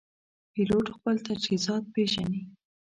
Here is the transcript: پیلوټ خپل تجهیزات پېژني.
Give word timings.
پیلوټ 0.51 0.85
خپل 0.95 1.15
تجهیزات 1.27 1.83
پېژني. 1.93 2.41